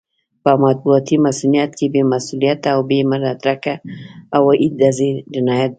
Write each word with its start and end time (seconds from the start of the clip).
په 0.43 0.51
مطبوعاتي 0.65 1.15
مصؤنيت 1.25 1.71
کې 1.77 1.85
بې 1.93 2.01
مسووليته 2.11 2.67
او 2.75 2.79
بې 2.89 2.99
مدرکه 3.11 3.73
هوايي 4.35 4.67
ډزې 4.79 5.09
جنايت 5.33 5.69
دی. 5.69 5.69